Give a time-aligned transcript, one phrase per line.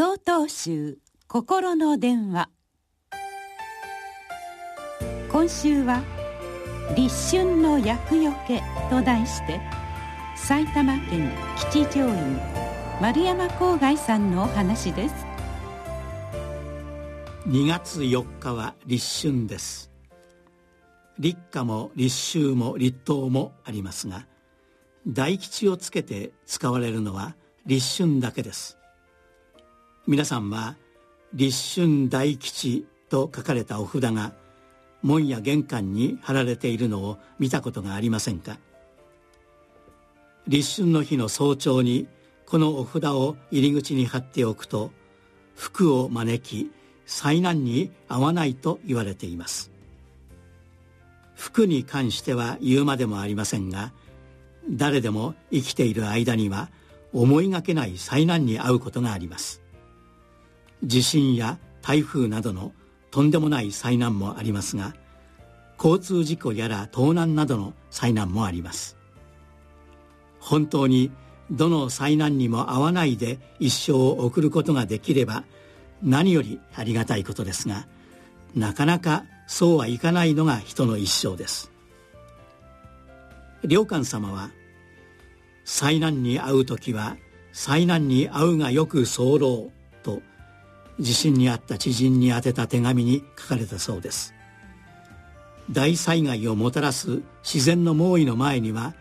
[0.00, 0.96] 総統集
[1.28, 2.48] 心の電話。
[5.30, 6.02] 今週は
[6.96, 9.60] 立春の厄除けと題して
[10.36, 11.30] 埼玉県
[11.70, 12.40] 吉祥院
[12.98, 15.14] 丸山郊外さんのお話です。
[17.46, 19.90] 2月4日は立春です。
[21.18, 24.26] 立夏も立秋も立冬もありますが
[25.06, 27.36] 大吉をつけて使われるのは
[27.66, 28.79] 立春だけです。
[30.06, 30.76] 皆さんは
[31.34, 34.32] 立春大吉と書かれたお札が
[35.02, 38.58] 門や玄関に貼られているのを見たことがありませんか？
[40.48, 42.08] 立春の日の早朝に
[42.46, 44.90] このお札を入り口に貼っておくと
[45.54, 46.70] 福を招き
[47.06, 49.70] 災難に合わないと言われています。
[51.34, 53.92] 福に関しては言うまでもありませんが
[54.68, 56.68] 誰でも生きている間には
[57.12, 59.62] 思いがけない災難に遭うことがあります。
[60.84, 62.72] 地震や台風などの
[63.10, 64.94] とんでもない災難もありますが
[65.76, 68.96] 交通事故やら盗難などの災難もあります。
[70.38, 71.10] 本当に
[71.50, 75.44] どの災難にも合わないで一生を送ることができれば
[76.02, 77.86] 何よりありがたいことですが
[78.54, 81.70] なかなかそうはいかないのが人の一生です。
[83.68, 84.50] 良寛様は
[85.64, 87.16] 災難に遭う時は
[87.52, 89.70] 災難に遭うがよく候
[90.02, 90.22] と
[91.00, 94.34] 地震にあった知人に宛てた手紙に書かれたそうです。
[95.70, 98.94] 大災害をもたらす自然の猛威の前には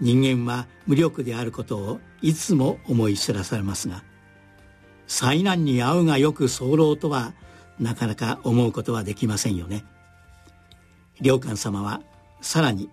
[0.00, 4.04] 人間は無力であることをいつも思い知らされますが
[5.08, 7.34] 災難に遭うがよく候とは
[7.80, 9.84] なかなか思うことはできませんよね。
[11.20, 12.00] 良寛様は
[12.40, 12.88] さらに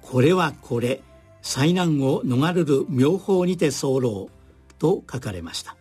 [0.00, 1.02] これはこれ
[1.42, 4.30] 災難を逃れる妙法にて候
[4.78, 5.76] と書かれました。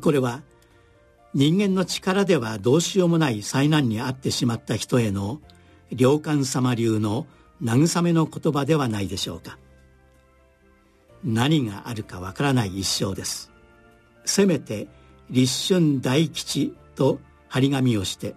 [0.00, 0.42] これは
[1.34, 5.40] 人間の力ではどうしようもない災難に遭ってしまった人への
[5.90, 7.26] 良寛様流の
[7.62, 9.58] 慰めの言葉ではないでしょうか。
[11.24, 13.50] 何があるかわからない一生です。
[14.24, 14.88] せめて
[15.30, 17.18] 立春大吉と
[17.48, 18.34] 張り紙をして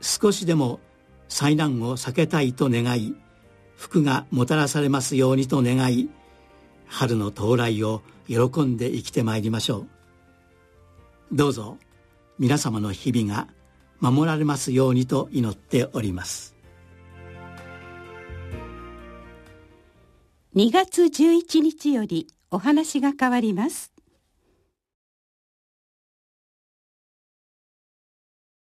[0.00, 0.80] 少しでも
[1.28, 3.14] 災難を避けたいと願い
[3.76, 6.10] 福がもたらされますようにと願い
[6.86, 9.86] 春の到来を喜んで生きてまいりましょう。
[11.32, 11.76] どうぞ。
[12.38, 13.48] 皆様の日々が
[14.00, 16.54] 守られますようにと祈っております。
[20.54, 23.92] 2月11日よりお話が変わります。